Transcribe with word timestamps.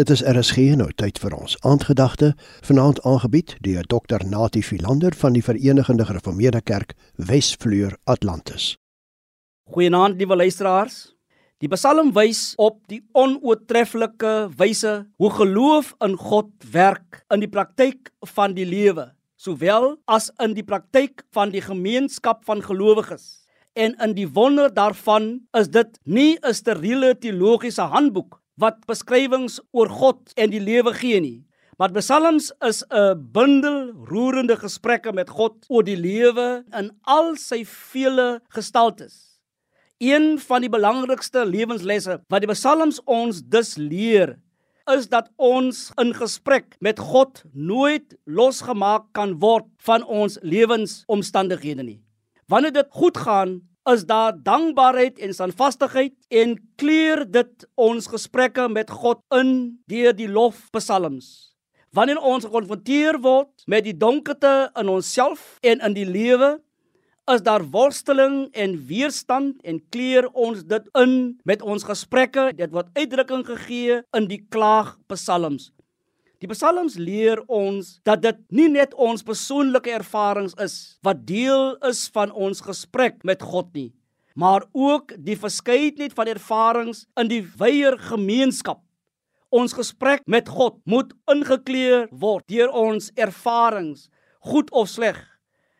Dit 0.00 0.08
is 0.14 0.22
RSG 0.24 0.78
nou 0.80 0.86
tyd 0.96 1.18
vir 1.20 1.34
ons 1.36 1.58
aandgedagte 1.66 2.30
vanaand 2.64 3.02
aangebied 3.04 3.50
deur 3.60 3.84
Dr 3.84 4.22
Natie 4.24 4.62
Philander 4.64 5.12
van 5.12 5.34
die 5.36 5.42
Verenigde 5.44 6.06
Gereformeerde 6.08 6.62
Kerk 6.64 6.94
Wesvleur 7.28 7.98
Atlantis. 8.08 8.78
Goeienaand 9.68 10.16
liewe 10.16 10.38
luisteraars. 10.40 11.12
Die 11.60 11.68
Psalm 11.74 12.14
wys 12.16 12.54
op 12.56 12.78
die 12.88 13.02
onoortreffelike 13.12 14.32
wyse 14.56 14.94
hoe 15.20 15.32
geloof 15.36 15.92
in 16.08 16.16
God 16.16 16.48
werk 16.72 17.20
in 17.28 17.44
die 17.44 17.52
praktyk 17.52 18.08
van 18.38 18.56
die 18.56 18.64
lewe, 18.64 19.10
sowel 19.36 19.98
as 20.08 20.32
in 20.40 20.56
die 20.56 20.64
praktyk 20.64 21.26
van 21.36 21.52
die 21.52 21.66
gemeenskap 21.68 22.46
van 22.48 22.64
gelowiges. 22.64 23.42
En 23.76 24.00
in 24.00 24.16
die 24.16 24.30
wonder 24.32 24.72
daarvan 24.72 25.42
is 25.52 25.68
dit 25.68 26.00
nie 26.04 26.38
'n 26.40 26.54
steriele 26.54 27.18
teologiese 27.18 27.82
handboek 27.82 28.39
wat 28.60 28.82
beskrywings 28.88 29.58
oor 29.72 29.88
God 29.88 30.34
en 30.36 30.52
die 30.52 30.60
lewe 30.60 30.92
gee 30.98 31.20
nie. 31.20 31.38
Maar 31.80 31.94
Psalms 31.96 32.52
is 32.60 32.84
'n 32.90 33.16
bundel 33.32 33.92
roerende 34.04 34.56
gesprekke 34.56 35.12
met 35.12 35.30
God 35.30 35.64
oor 35.68 35.82
die 35.82 35.96
lewe 35.96 36.64
in 36.76 36.90
al 37.02 37.36
sy 37.36 37.64
vele 37.64 38.40
gestaltes. 38.48 39.40
Een 39.98 40.38
van 40.38 40.60
die 40.60 40.68
belangrikste 40.68 41.44
lewenslesse 41.46 42.20
wat 42.28 42.40
die 42.40 42.52
Psalms 42.52 43.00
ons 43.04 43.42
dus 43.42 43.76
leer, 43.76 44.38
is 44.92 45.08
dat 45.08 45.30
ons 45.36 45.90
in 45.96 46.14
gesprek 46.14 46.76
met 46.80 46.98
God 46.98 47.44
nooit 47.52 48.16
losgemaak 48.24 49.12
kan 49.12 49.38
word 49.40 49.66
van 49.78 50.04
ons 50.04 50.38
lewensomstandighede 50.42 51.82
nie. 51.82 52.00
Wanneer 52.46 52.72
dit 52.72 52.86
goed 52.90 53.16
gaan, 53.16 53.60
is 53.92 54.04
daar 54.06 54.34
dankbaarheid 54.42 55.18
en 55.18 55.34
standvastigheid 55.34 56.14
en 56.28 56.56
kleur 56.80 57.24
dit 57.26 57.66
ons 57.74 58.06
gesprekke 58.06 58.68
met 58.68 58.90
God 58.90 59.22
in 59.34 59.78
deur 59.90 60.16
die 60.16 60.28
lofpsalms. 60.28 61.50
Wanneer 61.90 62.20
ons 62.22 62.46
gekonfronteer 62.46 63.18
word 63.22 63.64
met 63.66 63.84
die 63.86 63.96
donkerte 63.96 64.70
in 64.78 64.90
onsself 64.92 65.56
en 65.66 65.82
in 65.82 65.96
die 65.96 66.06
lewe, 66.06 66.58
is 67.30 67.42
daar 67.46 67.64
worsteling 67.70 68.48
en 68.52 68.76
weerstand 68.86 69.58
en 69.66 69.80
kleur 69.94 70.28
ons 70.32 70.62
dit 70.66 70.86
in 70.98 71.12
met 71.46 71.62
ons 71.62 71.84
gesprekke. 71.86 72.50
Dit 72.58 72.72
word 72.74 72.90
uitdrukking 72.98 73.44
gegee 73.46 74.00
in 74.16 74.30
die 74.30 74.42
klaagpsalms. 74.50 75.70
Die 76.40 76.48
psalms 76.48 76.94
leer 76.96 77.42
ons 77.52 77.98
dat 78.08 78.22
dit 78.24 78.38
nie 78.56 78.70
net 78.72 78.94
ons 78.96 79.20
persoonlike 79.20 79.92
ervarings 79.92 80.54
is 80.64 80.76
wat 81.04 81.26
deel 81.28 81.74
is 81.84 82.06
van 82.14 82.30
ons 82.32 82.62
gesprek 82.64 83.18
met 83.28 83.44
God 83.44 83.68
nie, 83.76 83.90
maar 84.32 84.64
ook 84.72 85.12
die 85.20 85.36
verskeidenheid 85.36 86.14
van 86.16 86.30
ervarings 86.32 87.02
in 87.20 87.28
die 87.28 87.42
wyeer 87.60 87.98
gemeenskap. 88.08 88.80
Ons 89.52 89.76
gesprek 89.76 90.24
met 90.24 90.48
God 90.48 90.78
moet 90.88 91.12
ingekleur 91.28 92.08
word 92.08 92.48
deur 92.48 92.72
ons 92.72 93.10
ervarings, 93.20 94.08
goed 94.40 94.72
of 94.72 94.88
sleg, 94.88 95.20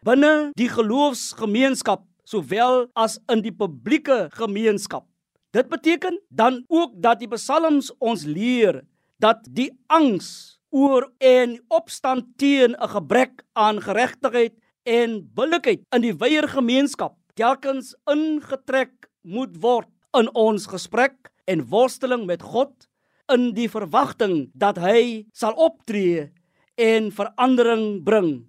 binne 0.04 0.50
die 0.60 0.68
geloofsgemeenskap 0.68 2.04
sowel 2.28 2.84
as 2.92 3.16
in 3.32 3.40
die 3.40 3.54
publieke 3.56 4.26
gemeenskap. 4.36 5.08
Dit 5.56 5.72
beteken 5.72 6.20
dan 6.28 6.66
ook 6.68 7.00
dat 7.00 7.24
die 7.24 7.32
psalms 7.32 7.88
ons 7.96 8.28
leer 8.28 8.84
dat 9.20 9.44
die 9.52 9.68
angs 9.92 10.58
oor 10.72 11.10
en 11.18 11.58
opstand 11.68 12.24
teen 12.40 12.72
'n 12.72 12.88
gebrek 12.88 13.44
aan 13.52 13.80
geregtigheid 13.82 14.54
en 14.82 15.28
billikheid 15.34 15.82
in 15.94 16.02
die 16.02 16.16
wyeer 16.16 16.48
gemeenskap 16.48 17.16
telkens 17.34 17.94
ingetrek 18.08 19.10
moet 19.22 19.56
word 19.60 19.88
in 20.16 20.28
ons 20.34 20.66
gesprek 20.66 21.30
en 21.44 21.68
worsteling 21.68 22.26
met 22.26 22.42
God 22.42 22.88
in 23.28 23.52
die 23.54 23.68
verwagting 23.68 24.50
dat 24.54 24.78
hy 24.78 25.26
sal 25.32 25.52
optree 25.52 26.30
en 26.76 27.12
verandering 27.12 28.02
bring. 28.04 28.46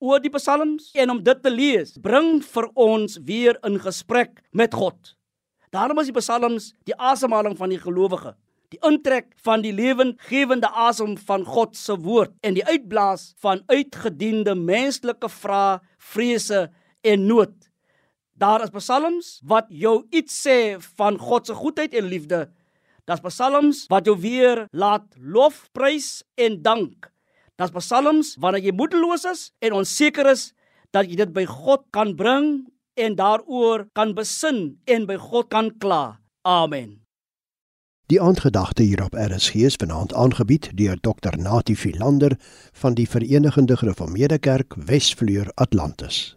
Oor 0.00 0.20
die 0.20 0.32
psalms 0.32 0.90
en 0.94 1.10
om 1.10 1.22
dit 1.22 1.42
te 1.42 1.50
lees 1.50 1.98
bring 1.98 2.42
vir 2.42 2.70
ons 2.74 3.18
weer 3.24 3.58
in 3.64 3.78
gesprek 3.78 4.42
met 4.52 4.74
God. 4.74 5.16
Daarom 5.70 5.98
is 5.98 6.10
die 6.10 6.20
psalms 6.20 6.72
die 6.84 6.96
asemhaling 6.96 7.56
van 7.56 7.68
die 7.68 7.80
gelowige 7.80 8.34
die 8.74 8.80
intrek 8.86 9.30
van 9.46 9.62
die 9.62 9.72
lewendgewende 9.74 10.68
asem 10.70 11.14
van 11.28 11.44
God 11.46 11.76
se 11.78 11.94
woord 12.02 12.34
en 12.42 12.56
die 12.56 12.64
uitblaas 12.66 13.32
van 13.44 13.62
uitgediende 13.70 14.56
menslike 14.58 15.30
vrae, 15.30 15.78
vrese 15.98 16.66
en 17.06 17.26
nood. 17.28 17.54
Daar 18.34 18.64
is 18.64 18.74
psalms 18.74 19.38
wat 19.46 19.70
jou 19.70 20.02
iets 20.10 20.34
sê 20.46 20.76
van 20.98 21.18
God 21.22 21.46
se 21.46 21.54
goedheid 21.54 21.94
en 21.94 22.10
liefde. 22.10 22.40
Daar's 23.06 23.22
psalms 23.22 23.84
wat 23.92 24.08
jou 24.08 24.16
weer 24.18 24.64
laat 24.72 25.06
lof, 25.20 25.68
prys 25.76 26.24
en 26.40 26.58
dank. 26.64 27.12
Daar's 27.60 27.74
psalms 27.76 28.34
wanneer 28.42 28.64
jy 28.64 28.74
moedeloos 28.74 29.28
is 29.30 29.46
en 29.62 29.78
onseker 29.78 30.32
is 30.32 30.50
dat 30.90 31.06
jy 31.06 31.20
dit 31.22 31.34
by 31.36 31.46
God 31.46 31.86
kan 31.94 32.16
bring 32.18 32.66
en 32.98 33.14
daaroor 33.18 33.86
kan 33.94 34.16
besin 34.18 34.80
en 34.90 35.06
by 35.06 35.20
God 35.20 35.50
kan 35.52 35.70
kla. 35.78 36.18
Amen. 36.42 37.03
Die 38.06 38.20
aandgedagte 38.20 38.82
hier 38.82 39.04
op 39.04 39.14
RSG 39.14 39.54
is 39.54 39.76
vanaand 39.80 40.14
aangebied 40.14 40.70
deur 40.76 40.96
Dr 41.00 41.36
Natie 41.36 41.76
Philander 41.76 42.36
van 42.72 42.94
die 42.94 43.08
Verenigde 43.08 43.76
Gereformeerde 43.76 44.38
Kerk 44.38 44.74
Wesvleur 44.76 45.50
Atlantis. 45.54 46.32